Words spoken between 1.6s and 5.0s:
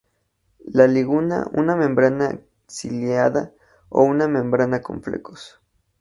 membrana ciliada, o una membrana